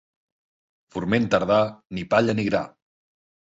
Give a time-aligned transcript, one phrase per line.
[0.95, 1.59] Forment tardà,
[1.99, 2.67] ni palla ni gra.